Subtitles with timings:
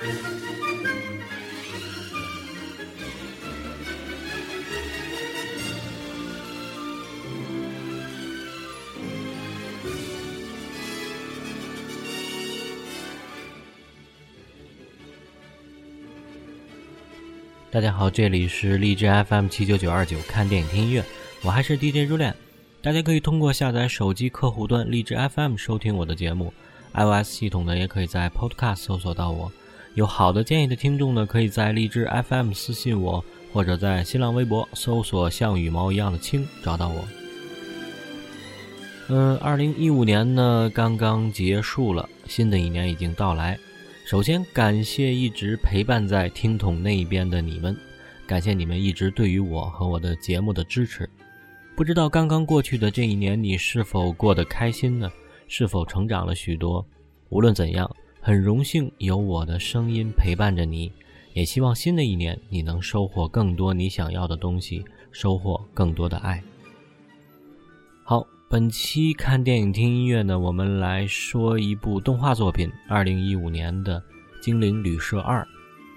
[0.00, 0.06] 大
[17.80, 21.04] 家好，这里是荔枝 FM 七九九二九，看电影听音乐，
[21.42, 22.32] 我还是 DJ 朱 n
[22.80, 26.54] 大家可以通过下载手机客户端荔枝 FM 收听我的节目
[26.94, 29.50] ，iOS 系统呢也可以在 Podcast 搜索到我。
[29.98, 37.04] 有好的建议的听众呢，可以在荔枝 FM 私信我，或者在新浪微博搜索“像羽毛一样的青”找到我。
[39.08, 43.58] 嗯，二零一五年呢刚刚结束了，新的一年已经到来。
[44.06, 47.76] 首先，感谢一直陪伴在听筒那一边的你们，
[48.24, 51.10] 感谢你们一直对于我和我的节目的支持。
[51.74, 55.10] 不知道刚刚过去的这一年，你是否过得开心呢？
[55.48, 56.86] 是否成长了许多？
[57.30, 57.90] 无论怎样，
[58.20, 60.92] 很荣幸有我的声音陪伴着你，
[61.34, 66.42] 也希望新的一年你能收获更多你想要的东西，收获更多的爱。
[68.04, 68.26] 好。
[68.50, 74.00] 本期看电影听音乐呢，我们来说一部动画作品，二零一五年的
[74.42, 75.42] 《精灵旅社二》。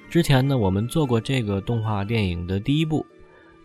[0.10, 3.06] 之前呢，我们做过这个动画电影的第一部，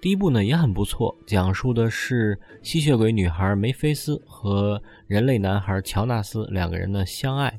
[0.01, 7.59] 第一部呢也很不错，讲述的是吸血鬼女孩梅菲斯和人类男孩乔纳斯两个人的相爱，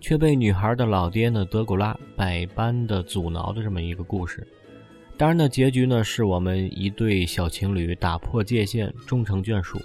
[0.00, 4.46] 却被女孩的老爹呢德古拉百般的阻挠的这么一个故事。
[5.16, 9.78] 当然呢，结局呢是我们一对小情侣打破界限，终成眷属。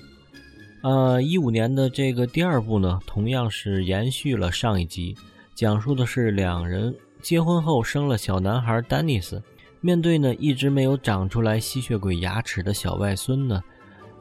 [0.82, 5.16] 呃，一五年的这个第二部呢，同样是延续了上一集，
[5.54, 9.44] 讲述的是两人结婚后生了小男孩丹尼斯，
[9.82, 13.62] 面对呢一直没有长出来吸血鬼牙齿的小外孙呢，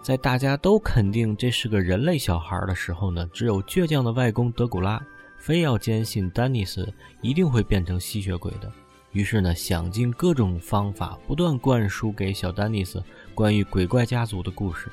[0.02, 5.00] 在大家都肯定这是个人类小孩的时候呢，只有倔强的外公德古拉
[5.44, 8.72] 非要坚信丹尼斯一定会变成吸血鬼的，
[9.12, 14.90] 于是呢想尽各种方法，不断灌输给小丹尼斯关于鬼怪家族的故事。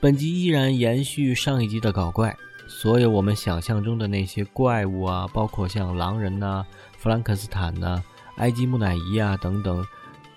[0.00, 6.66] 本集依然延续上一集的搞怪，所有我们想象中的那些怪物啊，包括像狼人呐、
[6.98, 8.02] 弗兰肯斯坦呐、
[8.38, 9.86] 埃及木乃伊啊等等，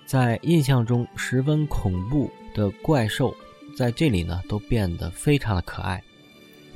[0.04, 3.34] 在印象中十分恐怖的怪兽，
[3.76, 6.00] 在这里呢都变得非常的可爱。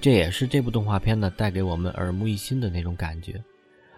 [0.01, 3.35] 这也是这部动画片呢带给我们耳目一新的那种感觉。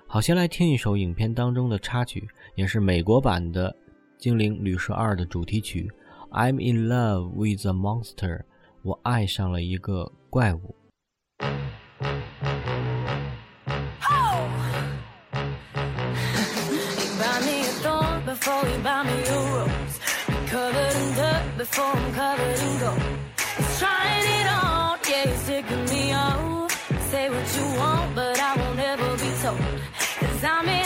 [0.09, 3.71] 好，先来听一首影片当中的插曲，也是美国版的
[4.19, 5.89] 《精灵旅社二》的主题曲
[6.37, 8.39] 《I'm in love with a monster》，
[8.83, 10.75] 我爱上了一个怪物。
[21.59, 23.02] Before I'm covered in gold
[30.43, 30.82] Cause I'm in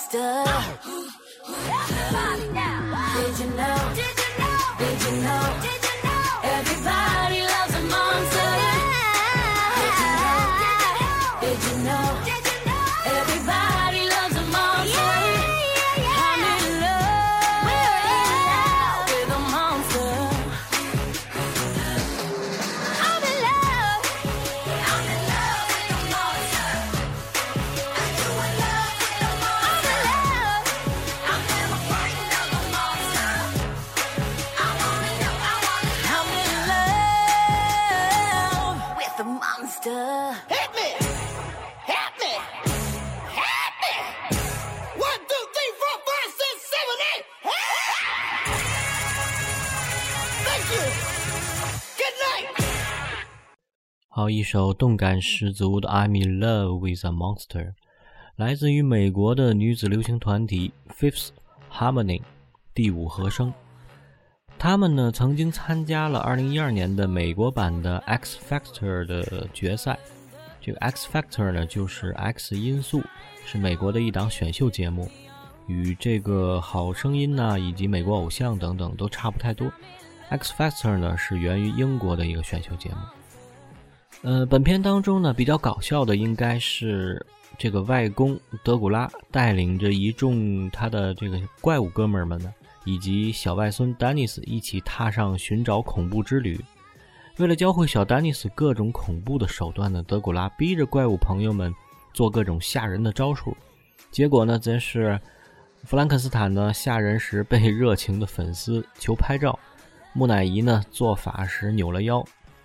[0.00, 0.18] monster.
[3.16, 3.92] Did you know?
[3.94, 4.60] Did you know?
[4.78, 5.60] Did you know?
[5.62, 5.89] Did you know?
[54.30, 57.66] 一首动感十足的《I'm in Love with a Monster》，
[58.36, 61.28] 来自于美国的女子流行团体 Fifth
[61.72, 62.22] Harmony
[62.72, 63.52] 第五和声。
[64.58, 69.98] 他们呢曾经参加了2012年的美国版的 X Factor 的决赛。
[70.60, 73.02] 这个 X Factor 呢就是 X 因素，
[73.46, 75.10] 是美国的一档选秀节目，
[75.66, 79.72] 与这个好声音呐、以及美国偶像等等都差不太多。
[80.28, 82.96] X Factor 呢是源于英国的一个选秀节目。
[84.22, 87.24] 呃，本片当中呢，比较搞笑的应该是
[87.58, 92.52] 这个外公德古拉带领着一众他的这个怪物哥们儿们呢，
[92.84, 96.60] 以及小外孙丹尼斯一起踏上寻找恐怖之旅。
[97.38, 101.74] 为了教会小丹尼斯各种恐怖的手段呢，德古拉逼着怪物朋友们
[102.12, 103.56] 做各种吓人的招数。
[104.10, 105.18] 结果呢，则是
[105.84, 109.58] 弗兰肯斯坦呢吓人时被热情的粉丝求拍照，
[110.12, 112.22] 木乃伊呢做法时扭了腰。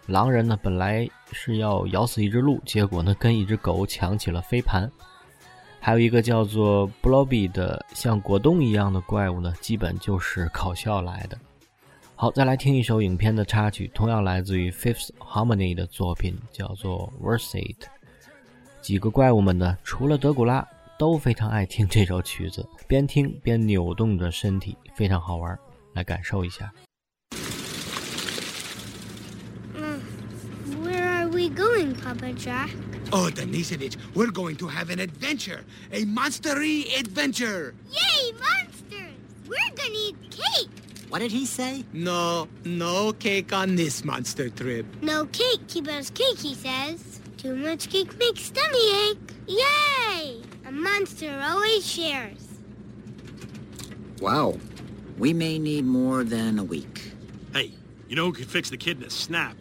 [0.08, 4.90] 狼人呢，本来是要咬死一只鹿，结果呢，跟一只狗抢起了飞盘。
[5.82, 11.38] 还有一个叫做 Blobby 的像果冻一样的怪物呢，基本就是搞笑来的。
[12.16, 17.86] 好，再来听一首影片的插曲，同样来自于 Fifth Harmony 的作品，叫做 Worth It。
[18.82, 20.66] 几个怪物们呢，除了德古拉，
[20.98, 25.60] 都非常爱听这首曲子，边听边扭动着身体，非常好玩，
[25.94, 26.72] 来感受一下。
[32.06, 32.70] Papa Jack?
[33.12, 35.66] Oh, Denisovich, we're going to have an adventure.
[35.92, 37.74] A monstery adventure.
[37.90, 39.18] Yay, monsters!
[39.48, 40.70] We're gonna eat cake.
[41.10, 41.84] What did he say?
[41.94, 44.86] No, no cake on this monster trip.
[45.02, 47.22] No cake keep us cake, he says.
[47.38, 49.34] Too much cake makes tummy ache.
[49.48, 50.42] Yay!
[50.68, 52.60] A monster always shares.
[54.22, 54.60] Wow.
[55.18, 57.14] We may need more than a week.
[57.52, 57.72] Hey,
[58.08, 59.58] you know who could fix the kid in a snap?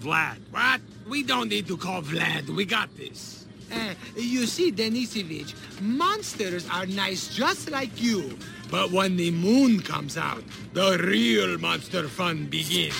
[0.00, 0.38] Vlad.
[0.52, 0.80] What?
[1.08, 2.50] We don't need to call Vlad.
[2.50, 3.46] We got this.
[3.70, 8.36] Eh, you see, Denisovich, monsters are nice just like you.
[8.70, 10.42] But when the moon comes out,
[10.74, 12.94] the real monster fun begins.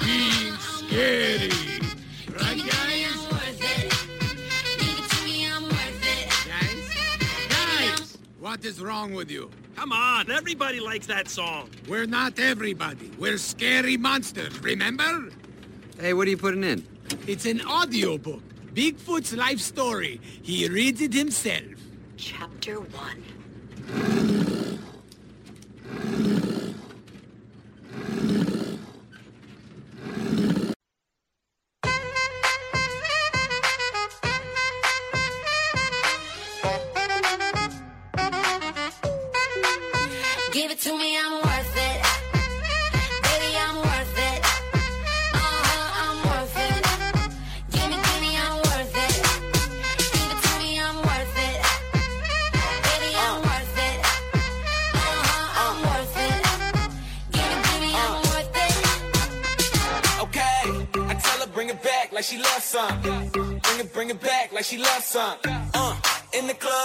[0.00, 1.50] Being scary.
[2.32, 3.26] Right, guys?
[6.46, 6.88] Guys?
[7.50, 8.18] Guys?
[8.40, 9.50] What is wrong with you?
[9.76, 11.68] Come on, everybody likes that song.
[11.86, 13.10] We're not everybody.
[13.18, 15.30] We're scary monsters, remember?
[16.00, 16.86] Hey, what are you putting in?
[17.26, 18.42] It's an audiobook.
[18.74, 20.20] Bigfoot's life story.
[20.42, 21.64] He reads it himself.
[22.16, 24.57] Chapter 1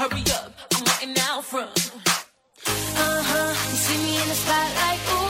[0.00, 1.68] Hurry up, I'm waiting out from.
[1.68, 5.29] Uh huh, you see me in the spotlight, ooh,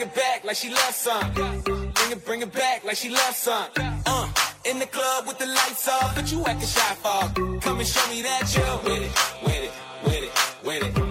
[0.00, 1.32] Bring it back like she loves some.
[1.34, 3.66] Bring it, bring it back like she loves some.
[3.76, 4.32] Uh,
[4.64, 7.60] in the club with the lights off, but you acting shy for.
[7.60, 9.72] Come and show me that you're with it, with it,
[10.04, 11.09] with it, with it, with it.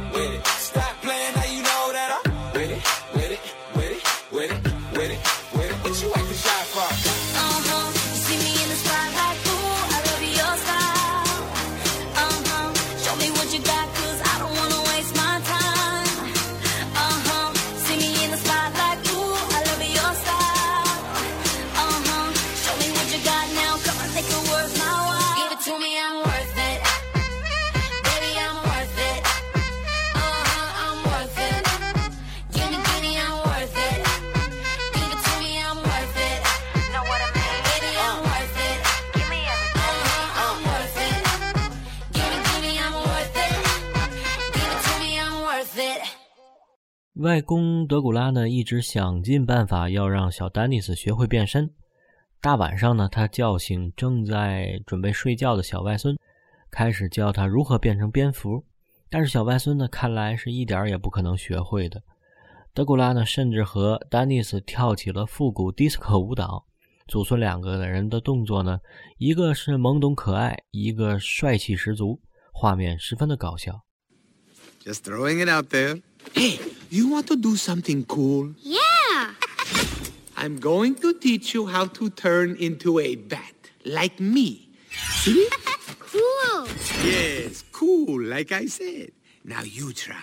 [47.19, 51.69] 外公德古拉呢，一直想尽办法要让小丹尼斯学会变身。
[52.39, 56.17] 大晚上呢，他叫醒正在准备睡觉的小外孙，
[56.71, 58.63] 开始教他如何变成蝙蝠。
[59.09, 62.01] 但是小外孙呢，看来是一点儿也不可能学会的。
[62.73, 66.65] 德古拉呢，甚至和丹尼斯跳起了复古迪斯科舞蹈。
[67.05, 68.79] 祖孙两个人的动作呢，
[69.17, 72.21] 一个是懵懂可爱，一个帅气十足，
[72.53, 73.81] 画面十分的搞笑。
[74.85, 76.01] Just throwing it out there.
[76.33, 76.59] Hey,
[76.89, 78.53] you want to do something cool?
[78.61, 79.33] Yeah!
[80.37, 83.53] I'm going to teach you how to turn into a bat,
[83.85, 84.69] like me.
[85.21, 85.47] See?
[86.11, 86.67] Cool!
[87.05, 89.11] yes, cool, like I said.
[89.43, 90.17] Now you try.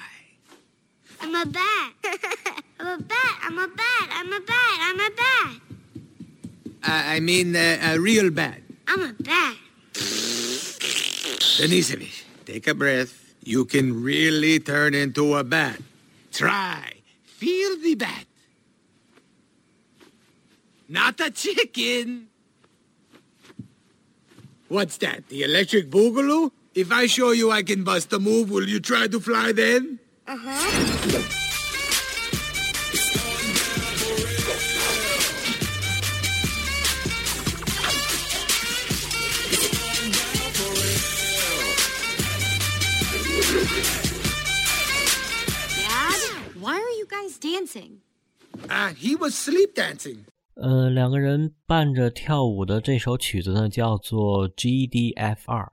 [1.20, 1.92] I'm a bat.
[2.80, 3.38] I'm a bat.
[3.42, 4.08] I'm a bat.
[4.10, 4.78] I'm a bat.
[4.82, 5.60] I'm a bat.
[6.82, 8.60] Uh, I mean, uh, a real bat.
[8.88, 9.56] I'm a bat.
[11.56, 13.34] Denisovich, take a breath.
[13.44, 15.78] You can really turn into a bat.
[16.36, 16.92] Try.
[17.24, 18.26] Feel the bat.
[20.86, 22.28] Not a chicken.
[24.68, 25.28] What's that?
[25.28, 26.50] The electric boogaloo?
[26.74, 29.98] If I show you I can bust a move, will you try to fly then?
[30.28, 31.42] Uh
[47.06, 48.00] you guys dancing?
[48.68, 50.24] Ah, he was sleep dancing.
[50.54, 55.68] 呃，两个人伴着跳舞的这首曲子呢，叫做 GDFR，，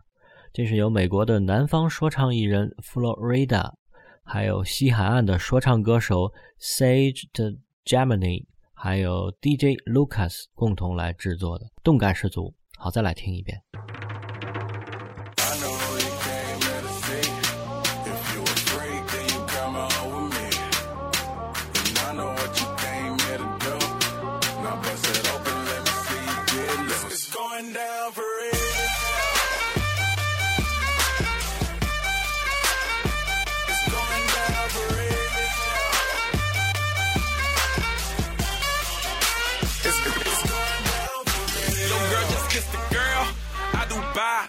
[0.51, 3.73] 这是由美国的南方说唱艺人 Florida，
[4.23, 12.53] 还有西海岸的说唱歌手 Sage 的 Gemini，还有 DJ Lucas 共同来制作的，动感十足。
[12.77, 13.61] 好，再来听一遍。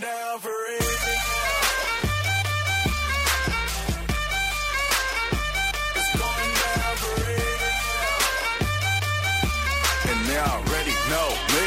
[0.00, 0.80] down for it.
[10.40, 11.66] already know me.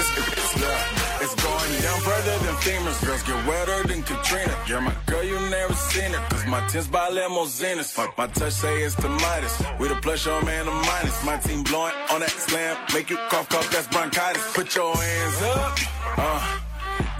[0.00, 1.04] It's, it's love.
[1.20, 3.04] It's going down further than femurs.
[3.04, 4.56] Girls get wetter than Katrina.
[4.66, 6.28] You're my girl, you never seen her.
[6.30, 7.90] Cause my tents by limousines.
[7.90, 9.62] Fuck my touch, say it's the Midas.
[9.78, 11.24] We the plus, your man, the minus.
[11.24, 12.76] My team blowing on that slam.
[12.94, 14.52] Make you cough, cough, that's bronchitis.
[14.54, 15.78] Put your hands up.
[16.16, 16.63] Uh.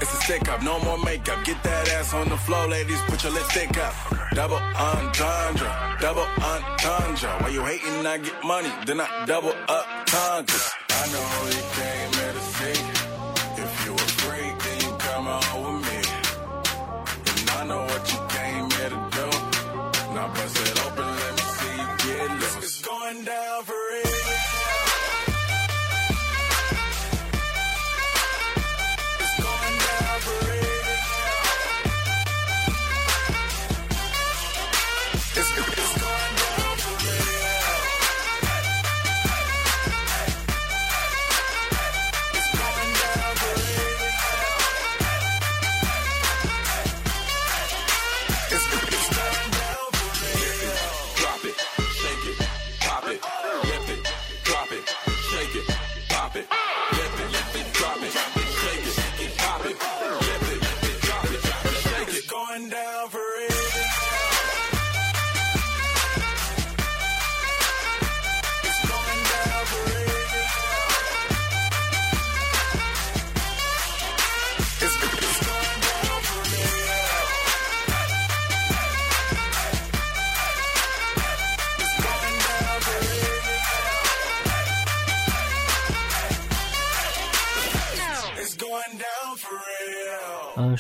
[0.01, 1.45] It's a stick up, no more makeup.
[1.45, 3.01] Get that ass on the floor, ladies.
[3.03, 3.95] Put your lipstick up.
[4.35, 5.71] Double entendre,
[6.01, 7.31] double entendre.
[7.41, 8.07] Why you hating?
[8.07, 10.71] I get money, then I double up tundras.
[10.91, 12.94] I know you came here to see.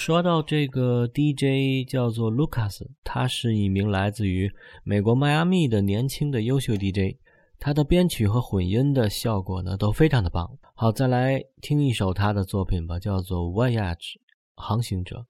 [0.07, 7.17] 说到这个 DJ 叫做 Lucas，他是一名来自于美国迈阿密的年轻的优秀 DJ，
[7.59, 10.59] 他的编曲和混音的效果呢都非常的棒。
[10.75, 14.17] 好，再来听一首他的作品吧，叫做 Voyage，
[14.57, 15.25] 航行者。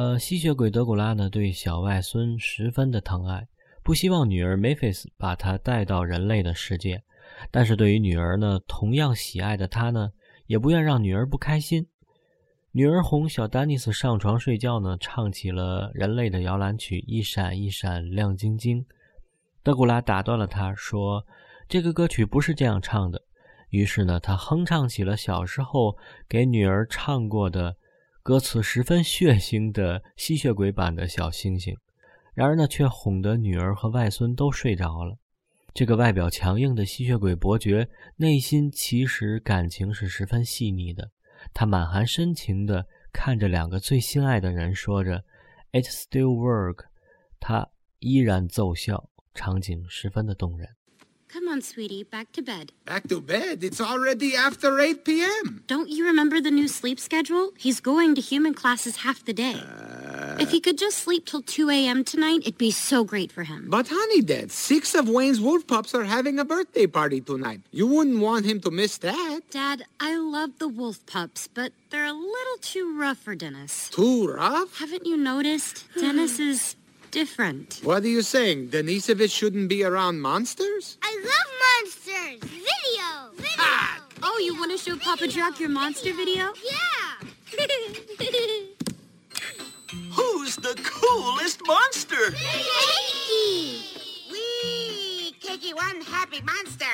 [0.00, 3.46] 呃，吸血鬼德古拉呢，对小外孙十分的疼爱，
[3.82, 7.02] 不希望女儿梅菲斯把他带到人类的世界。
[7.50, 10.10] 但是对于女儿呢，同样喜爱的他呢，
[10.46, 11.86] 也不愿让女儿不开心。
[12.72, 18.82] 女儿哄小丹尼斯上床睡觉呢，唱起了人类的摇篮曲《一闪一闪亮晶晶》。
[19.62, 21.26] 德古拉打断了他，说
[21.68, 23.20] ：“这个歌曲不是这样唱的。”
[23.68, 27.76] 于是呢，他哼唱起了小时候给女儿唱过的。
[28.22, 31.74] 歌词十分血腥的吸血鬼版的小星星，
[32.34, 35.16] 然而呢，却哄得女儿和外孙都睡着了。
[35.72, 41.10] 这个外表强硬的吸血鬼伯爵，内心其实感情是十分细腻的。
[41.54, 45.24] 他满含深情地看着两个最心爱的人，说着
[45.72, 46.84] “It still work”，
[47.40, 50.68] 他依然奏效，场景十分的动人。
[51.32, 52.72] Come on, sweetie, back to bed.
[52.86, 53.62] Back to bed.
[53.62, 55.62] It's already after 8 p.m.
[55.68, 57.52] Don't you remember the new sleep schedule?
[57.56, 59.54] He's going to human classes half the day.
[59.54, 60.36] Uh.
[60.40, 62.02] if he could just sleep till 2 a.m.
[62.02, 63.66] tonight, it'd be so great for him.
[63.70, 67.60] But honey, Dad, six of Wayne's wolf pups are having a birthday party tonight.
[67.70, 69.40] You wouldn't want him to miss that.
[69.50, 73.88] Dad, I love the wolf pups, but they're a little too rough for Dennis.
[73.90, 74.78] Too rough?
[74.80, 75.84] Haven't you noticed?
[75.94, 76.74] Dennis is
[77.10, 77.80] different.
[77.82, 78.68] What are you saying?
[78.68, 80.96] Denisovich shouldn't be around monsters?
[81.02, 82.40] I love monsters!
[82.48, 83.32] Video!
[83.36, 83.64] Video!
[84.22, 86.52] Oh, you want to show Papa Jack your monster video?
[86.64, 87.28] Yeah!
[90.12, 92.30] Who's the coolest monster?
[92.30, 93.82] Cakey!
[94.30, 95.34] Wee!
[95.40, 96.86] Cakey one happy monster.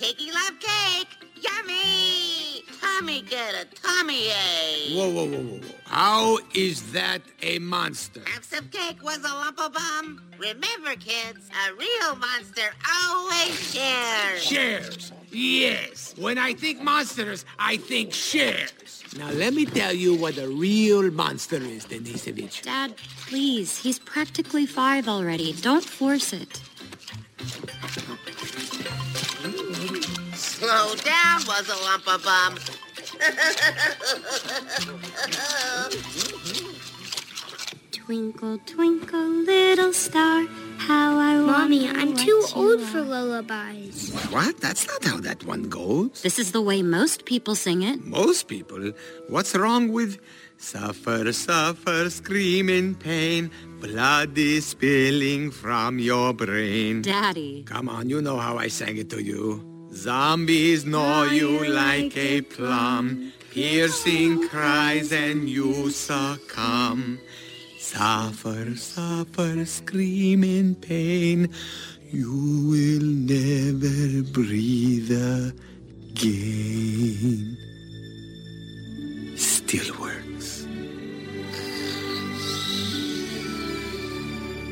[0.00, 1.08] Cakey love cake.
[1.36, 2.64] Yummy!
[2.80, 4.96] Tommy get a tummy ache.
[4.96, 5.74] Whoa, whoa, whoa, whoa, whoa.
[5.84, 8.22] How is that a monster?
[8.24, 10.22] Half some cake was a lump of bum.
[10.38, 12.70] Remember, kids, a real monster
[13.04, 14.42] always shares.
[14.42, 15.12] Shares.
[15.30, 16.14] Yes.
[16.16, 19.04] When I think monsters, I think shares.
[19.18, 22.62] Now let me tell you what a real monster is, Denisovich.
[22.62, 22.94] Dad,
[23.26, 23.76] please.
[23.76, 25.52] He's practically five already.
[25.60, 26.62] Don't force it.
[30.70, 32.54] Slow down was a lump of bum.
[37.90, 40.46] Twinkle, twinkle, little star,
[40.78, 44.14] how I Mommy, I'm too old for lullabies.
[44.30, 44.60] What?
[44.60, 46.22] That's not how that one goes.
[46.22, 48.04] This is the way most people sing it.
[48.06, 48.92] Most people,
[49.26, 50.20] what's wrong with
[50.56, 57.02] suffer, suffer, scream in pain, blood is spilling from your brain?
[57.02, 57.64] Daddy.
[57.64, 59.69] Come on, you know how I sang it to you.
[59.93, 67.17] Zombies gnaw you like a plum, piercing cries and you succumb.
[67.79, 71.49] Suffer, suffer, scream in pain,
[72.11, 75.11] you will never breathe
[76.11, 77.57] again.
[79.37, 80.65] Still works.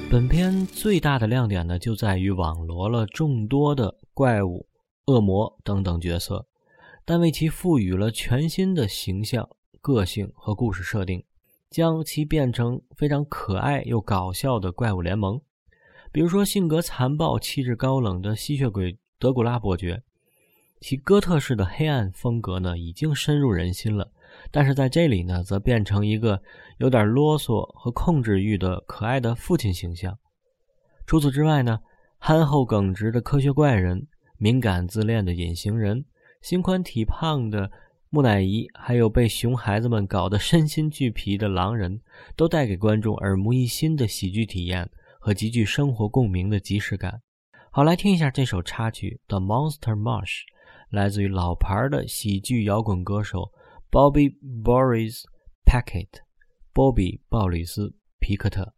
[0.10, 4.65] 本片最大的亮点呢，就在于网罗了众多的怪物、
[5.09, 6.47] 恶魔等等角色，
[7.07, 9.49] 但为其赋予了全新的形象、
[9.81, 11.25] 个性和故事设定，
[11.71, 15.40] 将其变成非常可爱又搞笑的怪物联盟。
[16.12, 20.03] 比如说，性格残暴、气质高冷的吸血鬼德古拉伯爵，
[20.81, 24.12] 其哥特式的黑暗风格呢，已经深入人心了。
[24.51, 26.42] 但是在这里呢，则变成一个
[26.77, 30.18] 有点啰嗦和控制欲的可爱的父亲形象。
[31.07, 31.81] 除此之外呢，
[32.18, 34.07] 憨厚耿直的科学怪人、
[34.38, 36.05] 敏感自恋的隐形人、
[36.40, 37.70] 心宽体胖的
[38.09, 42.01] 木乃伊，还有被熊孩子们搞得身心俱疲的狼人，
[42.37, 44.88] 都带给观众耳目一新的喜剧体验
[45.20, 47.20] 和极具生活共鸣的即视感。
[47.70, 50.24] 好，来听一下这首插曲《The Monster March》，
[50.90, 53.51] 来自于老牌的喜剧摇滚歌手
[53.90, 55.24] Bobby Boris
[55.66, 56.09] Packett，
[56.72, 57.88] 波比·鲍里斯·
[58.20, 58.78] 皮克特。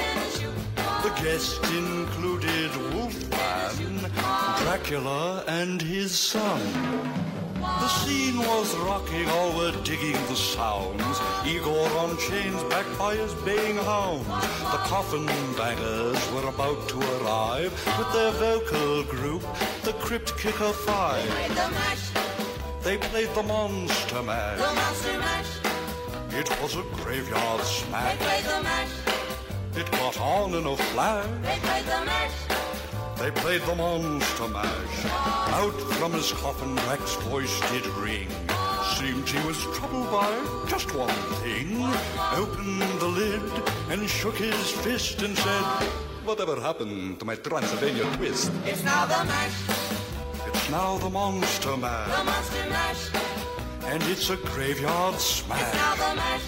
[1.03, 4.11] The guests included Wolfman,
[4.61, 6.61] Dracula, and his son.
[7.59, 11.19] The scene was rocking, all were digging the sounds.
[11.45, 14.27] Igor on chains, backed by his baying hounds.
[14.27, 15.25] The coffin
[15.57, 19.41] bangers were about to arrive with their vocal group,
[19.83, 21.25] the Crypt Kicker Five.
[21.29, 22.11] Played the mash,
[22.83, 24.59] They played the Monster the Mash.
[24.59, 25.51] monster mash.
[26.33, 29.10] It was a graveyard They smash.
[29.73, 31.27] Played the mash, It got on in a flash.
[31.43, 32.31] they played the mash.
[33.17, 35.05] They played the Monster Mash.
[35.05, 38.27] Out from his coffin, Rex's voice did ring.
[38.97, 40.31] Seemed he was troubled by
[40.67, 41.77] just one thing.
[42.33, 43.41] Opened the lid
[43.91, 45.63] and shook his fist and said,
[46.25, 48.51] Whatever happened to my Transylvania twist?
[48.65, 49.69] It's now the mash,
[50.47, 52.17] It's now the Monster mash.
[52.17, 53.09] the monster mash.
[53.85, 55.61] And it's a graveyard smash.
[55.61, 56.47] It's now the mash,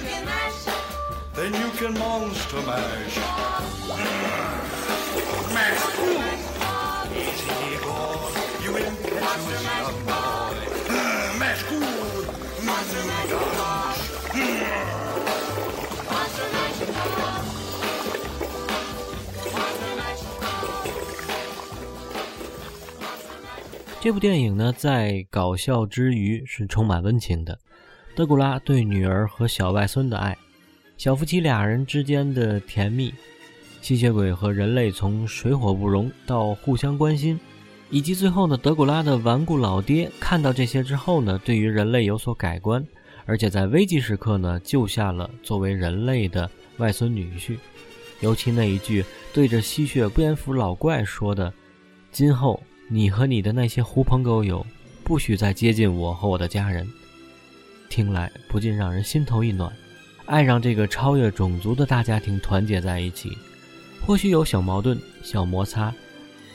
[1.33, 3.17] Then you can Monster Mash.
[7.71, 8.29] Igor,
[8.63, 10.55] you impetuous young boy.
[11.39, 12.27] Mash good.
[12.65, 13.31] Monster mash.
[16.09, 16.45] Monster
[24.01, 27.59] 这部电影呢，在搞笑之余是充满温情的。
[28.15, 30.37] 德古拉对女儿和小外孙的爱，
[31.01, 33.11] 小夫妻俩人之间的甜蜜，
[33.81, 37.39] 吸血鬼和人类从水火不容到互相关心，
[37.89, 42.85] 以及最后呢，德古拉的顽固老爹看到这些之后呢，对于人类有所改观，
[43.25, 47.57] 而且在危急时刻呢，救下了作为人类的外孙女婿。
[48.19, 51.51] 尤其那一句对着吸血蝙蝠老怪说的
[52.13, 54.63] ：“今后你和你的那些狐朋狗友，
[55.03, 56.87] 不许再接近我和我的家人。”
[57.89, 59.73] 听来不禁让人心头一暖，
[60.31, 63.37] 爱让这个超越种族的大家庭团结在一起。
[63.99, 65.93] 或许有小矛盾、小摩擦，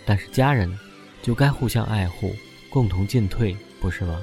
[0.07, 0.67] 但是家人
[1.21, 2.35] 就该互相爱护，
[2.71, 4.19] 共同进退，不是吗？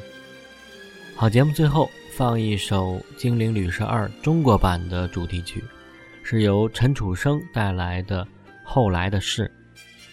[1.15, 5.63] 好，节目最后放一首《精灵旅社二》中国版的主题曲，
[6.23, 8.25] 是由陈楚生带来的
[8.65, 9.45] 《后来的事》。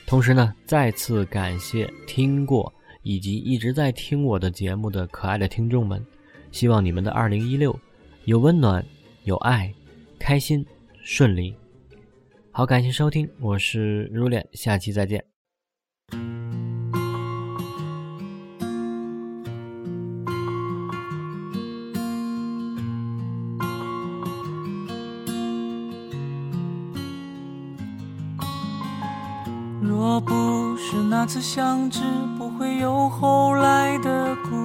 [0.07, 2.71] 同时呢，再次感谢听过
[3.03, 6.05] 以及一直在听我的节目的可爱的听众们。
[6.53, 7.75] 希望你们的二零一六
[8.27, 8.85] 有温暖、
[9.25, 9.73] 有爱、
[10.19, 10.65] 开心、
[11.03, 11.55] 顺利。
[12.51, 15.25] 好，感谢收听，我是如恋，下期再见。
[29.83, 32.01] 若不是那次相知，
[32.39, 34.60] 不会有后来的故。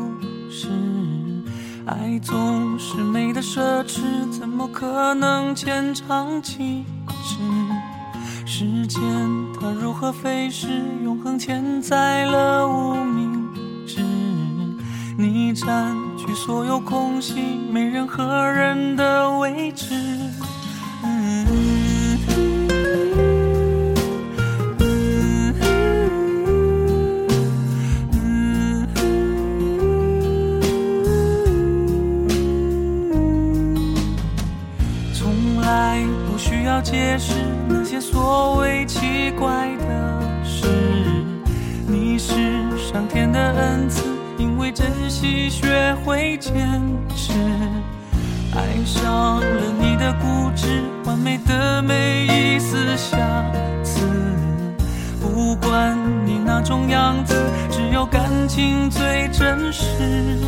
[1.86, 6.84] 爱总是美的奢侈，怎么可能牵肠寄
[7.24, 7.38] 志？
[8.44, 9.02] 时间
[9.60, 13.48] 它如何飞逝，永恒嵌在了无名
[13.86, 14.02] 指。
[15.18, 17.36] 你占据所有空隙，
[17.72, 19.96] 没任何人的位置。
[36.96, 37.34] 解释
[37.68, 40.66] 那些所谓奇怪的事。
[41.86, 42.34] 你是
[42.78, 44.06] 上天的恩赐，
[44.38, 46.82] 因为珍惜学会坚
[47.14, 47.34] 持。
[48.56, 53.18] 爱上了你的固执，完美的每一丝瑕
[53.84, 54.08] 疵。
[55.20, 57.36] 不管你哪种样子，
[57.70, 60.40] 只有感情最真实。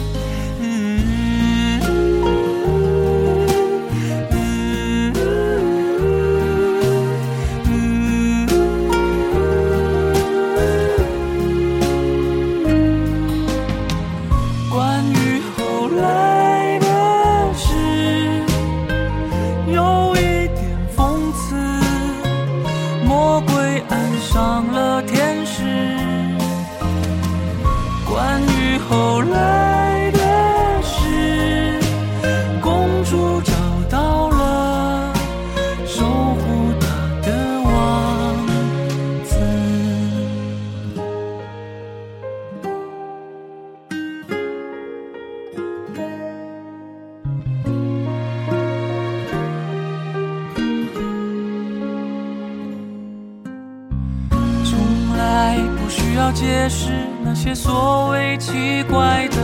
[56.69, 56.91] 是
[57.23, 59.37] 那些所谓奇怪的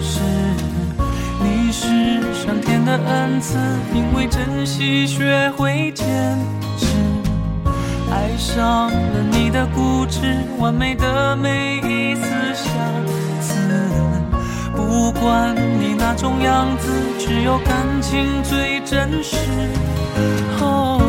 [0.00, 0.20] 事。
[1.40, 1.86] 你是
[2.34, 3.56] 上天的恩赐，
[3.94, 6.06] 因为珍惜学会坚
[6.76, 6.86] 持。
[8.10, 12.22] 爱上了你的固执，完美的每一丝
[12.54, 12.70] 瑕
[13.40, 13.54] 疵。
[14.74, 19.36] 不管你哪种样子，只有感情最真实。
[20.60, 21.07] 哦。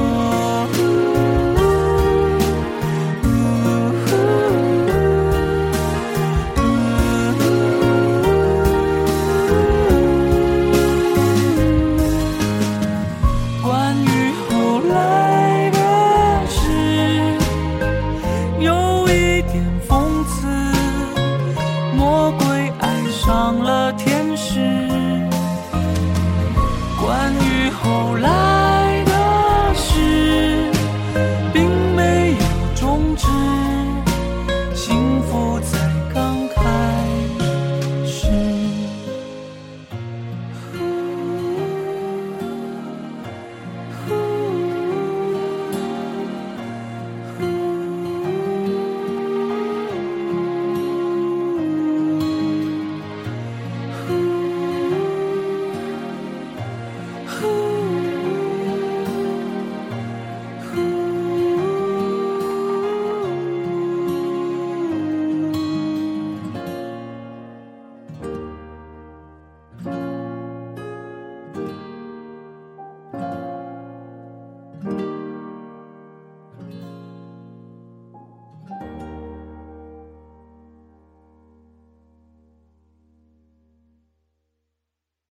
[22.09, 24.59] 魔鬼爱上了天使。
[26.99, 28.58] 关于后来。